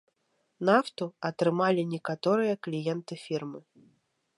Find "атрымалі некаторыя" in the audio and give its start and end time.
1.29-2.53